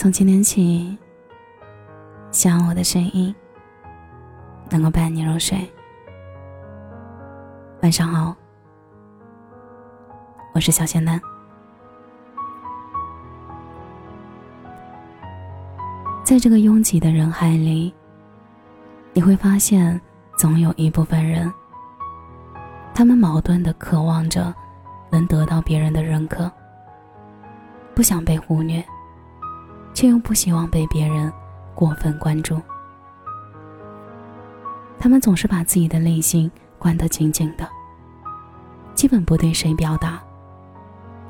[0.00, 0.96] 从今天起，
[2.30, 3.34] 希望我的声音
[4.70, 5.58] 能够伴你入睡。
[7.82, 8.34] 晚上好，
[10.54, 11.20] 我是小仙丹。
[16.24, 17.92] 在这个拥挤的人海里，
[19.12, 20.00] 你会发现，
[20.38, 21.52] 总有一部分人，
[22.94, 24.54] 他们矛盾的渴望着
[25.10, 26.50] 能得到别人的认可，
[27.94, 28.82] 不想被忽略。
[30.00, 31.30] 却又不希望被别人
[31.74, 32.58] 过分关注。
[34.98, 37.68] 他们总是把自己的内心关得紧紧的，
[38.94, 40.18] 基本不对谁表达，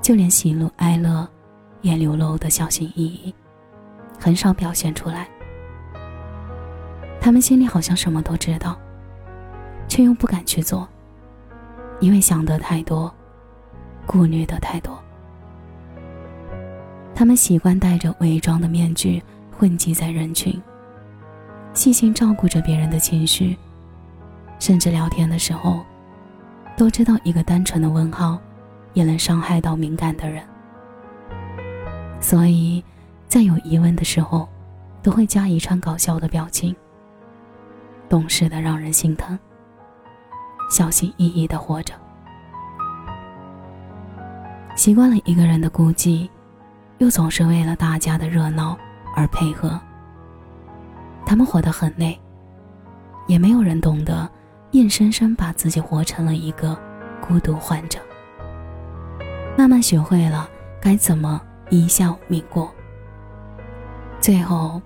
[0.00, 1.28] 就连喜怒哀乐
[1.80, 3.34] 也流露的小心翼翼，
[4.20, 5.28] 很少表现出来。
[7.20, 8.78] 他们心里好像什么都知道，
[9.88, 10.88] 却又不敢去做，
[11.98, 13.12] 因为想得太多，
[14.06, 14.96] 顾虑的太多。
[17.20, 19.22] 他们习惯戴着伪装的面具
[19.54, 20.58] 混迹在人群，
[21.74, 23.54] 细心照顾着别人的情绪，
[24.58, 25.84] 甚至聊天的时候，
[26.78, 28.38] 都知道一个单纯的问号
[28.94, 30.42] 也能伤害到敏感的人，
[32.22, 32.82] 所以，
[33.28, 34.48] 在有疑问的时候，
[35.02, 36.74] 都会加一串搞笑的表情，
[38.08, 39.38] 懂事的让人心疼，
[40.70, 41.92] 小心翼翼的活着，
[44.74, 46.26] 习惯了一个人的孤寂。
[47.00, 48.76] 又总是为了大家的热闹
[49.16, 49.80] 而配合，
[51.24, 52.18] 他们活得很累，
[53.26, 54.30] 也没有人懂得，
[54.72, 56.78] 硬生生把自己活成了一个
[57.26, 57.98] 孤独患者。
[59.56, 60.46] 慢慢学会了
[60.78, 62.70] 该怎么一笑泯过，
[64.20, 64.80] 最后，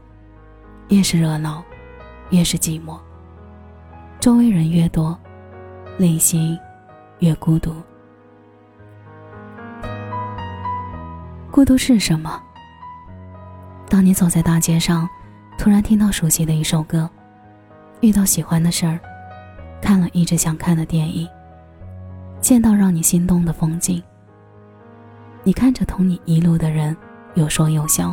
[0.91, 1.65] 越是热闹，
[2.31, 2.97] 越是寂寞。
[4.21, 5.19] 周围人越多，
[5.99, 6.57] 内心
[7.19, 7.75] 越孤独。
[11.55, 12.43] 孤独是什么？
[13.89, 15.09] 当你走在大街上，
[15.57, 17.09] 突然听到熟悉的一首歌，
[18.01, 18.99] 遇到喜欢的事儿，
[19.81, 21.29] 看了一直想看的电影，
[22.41, 24.03] 见到让你心动的风景。
[25.45, 26.97] 你看着同你一路的人，
[27.35, 28.13] 有说有笑，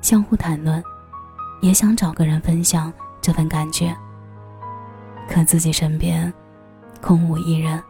[0.00, 0.80] 相互谈论，
[1.62, 3.92] 也想找个人分享这份感觉。
[5.28, 6.32] 可自己身边
[7.00, 7.82] 空无一人。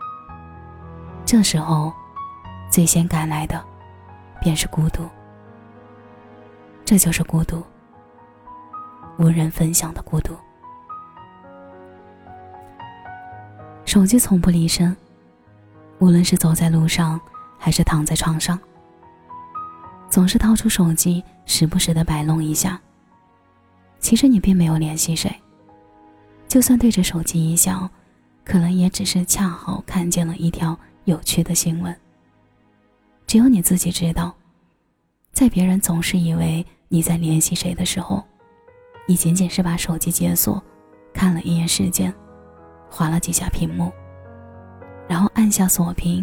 [1.26, 1.92] 这时候，
[2.70, 3.62] 最先赶来的。
[4.42, 5.08] 便是孤独，
[6.84, 7.62] 这就是孤独，
[9.16, 10.36] 无人分享的孤独。
[13.84, 14.96] 手机从不离身，
[16.00, 17.20] 无论是走在路上，
[17.56, 18.58] 还是躺在床上，
[20.10, 22.80] 总是掏出手机，时不时的摆弄一下。
[24.00, 25.32] 其实你并没有联系谁，
[26.48, 27.88] 就算对着手机一笑，
[28.44, 31.96] 可能也只是恰好看见了一条有趣的新闻。
[33.32, 34.30] 只有你自己知道，
[35.32, 38.22] 在别人总是以为你在联系谁的时候，
[39.08, 40.62] 你仅仅是把手机解锁，
[41.14, 42.12] 看了一眼时间，
[42.90, 43.90] 划了几下屏幕，
[45.08, 46.22] 然后按下锁屏，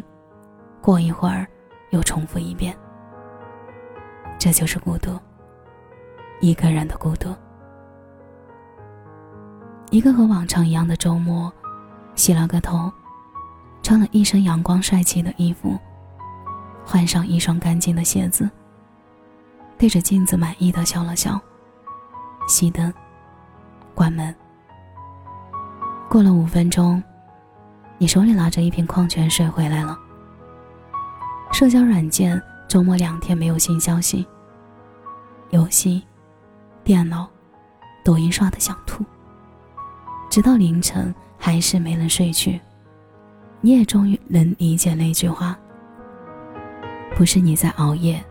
[0.84, 1.48] 过一会儿
[1.90, 2.78] 又重复一遍。
[4.38, 5.20] 这就是孤独，
[6.42, 7.34] 一个人的孤独。
[9.90, 11.52] 一个和往常一样的周末，
[12.14, 12.88] 洗了个头，
[13.82, 15.76] 穿了一身阳光帅气的衣服。
[16.92, 18.50] 换上一双干净的鞋子，
[19.78, 21.40] 对着镜子满意的笑了笑，
[22.48, 22.92] 熄灯，
[23.94, 24.36] 关门。
[26.10, 27.02] 过了五分钟，
[28.00, 29.96] 你手里拿着一瓶矿泉水回来了。
[31.52, 34.26] 社交软件周末两天没有新消息，
[35.52, 36.02] 游戏、
[36.84, 37.30] 电脑、
[38.04, 39.06] 抖音刷的想吐，
[40.28, 42.60] 直到凌晨还是没能睡去。
[43.62, 45.56] 你也终于能理解那句话。
[47.20, 48.24] 不是你在熬夜，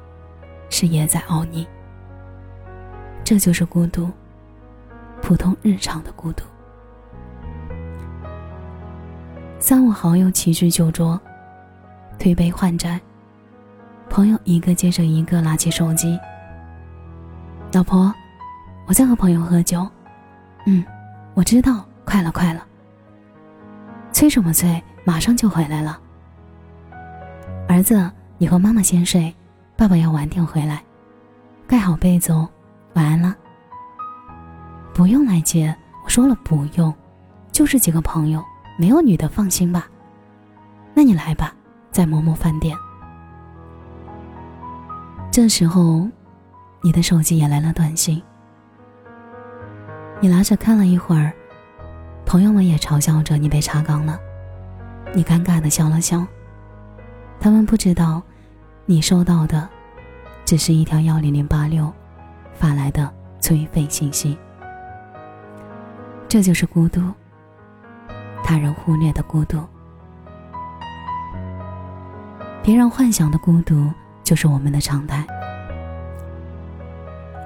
[0.71, 1.69] 是夜在熬你。
[3.23, 4.11] 这就是孤独，
[5.21, 6.43] 普通日常的孤独。
[9.59, 11.21] 三五好友齐聚酒桌，
[12.19, 12.99] 推杯换盏，
[14.09, 16.19] 朋友一个接着一个拿起手机。
[17.75, 18.11] 老婆，
[18.87, 19.87] 我在和朋友喝酒。
[20.65, 20.83] 嗯，
[21.35, 22.67] 我知道，快了快了。
[24.15, 24.83] 催什么催？
[25.05, 26.01] 马上就回来了。
[27.69, 28.11] 儿子。
[28.41, 29.35] 你和妈妈先睡，
[29.77, 30.81] 爸爸要晚点回来，
[31.67, 32.49] 盖好被子哦，
[32.95, 33.35] 晚安了。
[34.95, 36.95] 不用来接，我说了不用，
[37.51, 38.41] 就是几个朋友，
[38.79, 39.89] 没有女的，放心吧。
[40.95, 41.53] 那你来吧，
[41.91, 42.79] 在某某饭店。
[45.33, 46.09] 这时候，
[46.81, 48.23] 你的手机也来了短信，
[50.21, 51.33] 你拿着看了一会儿，
[52.25, 54.17] 朋友们也嘲笑着你被查岗了，
[55.13, 56.25] 你尴尬的笑了笑。
[57.41, 58.21] 他们不知道，
[58.91, 59.69] 你收到的，
[60.47, 61.93] 只是一条幺零零八六，
[62.55, 64.35] 发来的催费信息。
[66.27, 67.03] 这就是孤独，
[68.43, 69.63] 他人忽略的孤独。
[72.63, 73.93] 别人幻想的孤独，
[74.25, 75.23] 就是我们的常态。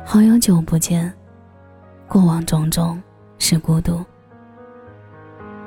[0.06, 1.12] 好友久不见，
[2.06, 3.02] 过往种种
[3.40, 4.00] 是孤独。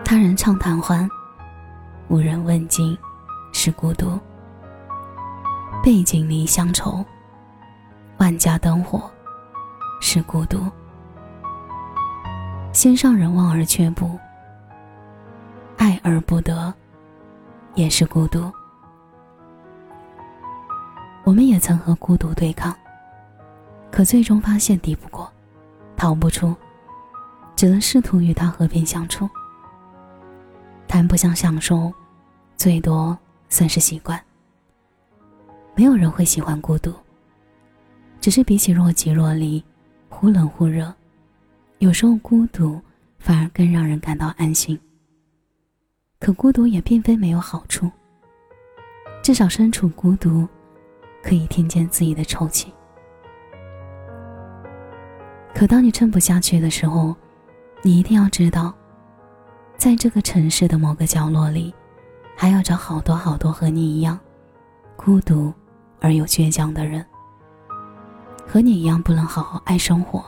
[0.06, 1.06] 他人畅谈欢，
[2.08, 2.98] 无人问津
[3.52, 4.18] 是孤独。
[5.86, 7.06] 背井离乡愁，
[8.18, 9.08] 万家灯火
[10.02, 10.68] 是孤独。
[12.74, 14.18] 心上人望而却步，
[15.78, 16.74] 爱而不得
[17.76, 18.52] 也是孤独。
[21.24, 22.76] 我们也曾和孤独对抗，
[23.92, 25.32] 可最终发现敌不过，
[25.96, 26.56] 逃不出，
[27.56, 29.30] 只能试图与他和平相处。
[30.88, 31.94] 谈不上享受，
[32.58, 33.16] 最多
[33.50, 34.20] 算是习惯。
[35.76, 36.94] 没有人会喜欢孤独，
[38.22, 39.64] 只是比起若即若离，
[40.10, 40.94] 忽冷忽热，
[41.80, 42.82] 有时候孤独
[43.20, 44.80] 反而更让人感到安心。
[46.20, 47.92] 可孤独也并非没有好处，
[49.22, 50.48] 至少身处孤独。
[51.22, 52.72] 可以听见自己的抽泣，
[55.56, 57.16] 可当你撑不下去的时候，
[57.82, 58.72] 你一定要知道，
[59.76, 61.74] 在这个城市的某个角落里，
[62.38, 64.20] 还要找好多好多和你一样
[64.96, 65.52] 孤独
[66.06, 67.04] 而又倔强的人，
[68.48, 70.24] 和你一样不能好好爱生活，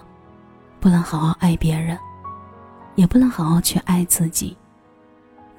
[0.79, 1.95] 不能好好爱别人，
[2.95, 4.57] 也不能好好去爱自己，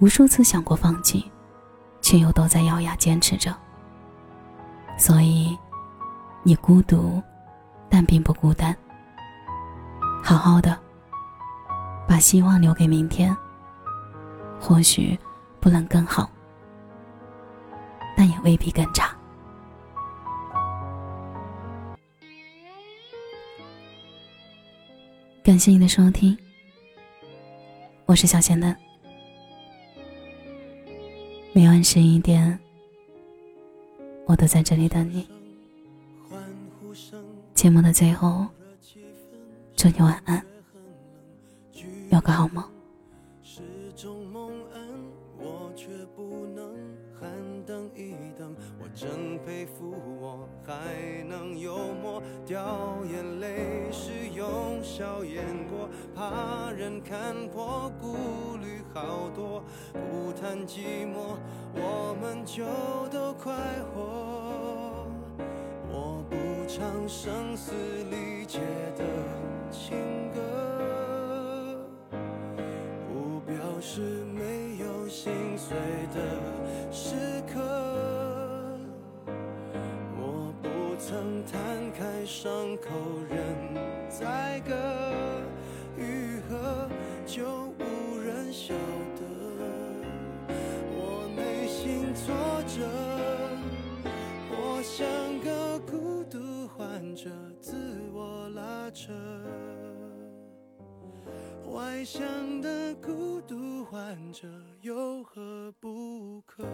[0.01, 1.31] 无数次想过放弃，
[2.01, 3.55] 却又都在咬牙坚持着。
[4.97, 5.57] 所以，
[6.43, 7.23] 你孤独，
[7.89, 8.77] 但并不孤单。
[10.21, 10.77] 好好的，
[12.09, 13.37] 把希望留给明天。
[14.61, 15.17] 或许
[15.61, 16.29] 不能更好，
[18.17, 19.17] 但也未必更差。
[25.49, 26.37] 感谢你的收听，
[28.05, 28.77] 我是小仙嫩。
[31.55, 32.59] 每晚十一点。
[34.27, 35.27] 我都在这里等你。
[37.55, 38.47] 节目的最后，
[39.75, 40.45] 祝你晚安，
[42.11, 42.63] 有个好梦。
[49.01, 59.63] 真佩服我还能幽默，掉眼泪时用笑掩过，怕人看破，顾虑好多，
[59.93, 61.37] 不谈寂寞，
[61.77, 62.65] 我们就
[63.17, 63.55] 都快
[63.95, 65.07] 活。
[65.89, 66.37] 我不
[66.67, 67.73] 唱声嘶
[68.11, 68.59] 力竭
[68.97, 69.05] 的
[69.71, 69.95] 情
[70.35, 70.41] 歌，
[73.09, 74.25] 不表示
[80.99, 82.89] 曾摊开伤口，
[83.31, 83.39] 任
[84.11, 84.75] 宰割
[85.97, 86.89] 愈合，
[87.25, 87.45] 就
[87.79, 88.75] 无人晓
[89.15, 89.23] 得
[90.91, 92.35] 我内心挫
[92.67, 92.85] 折。
[94.51, 95.07] 我像
[95.41, 97.31] 个孤独患者，
[97.61, 97.77] 自
[98.13, 99.13] 我拉扯。
[101.71, 104.49] 外向的孤独患者
[104.81, 106.65] 有何不可？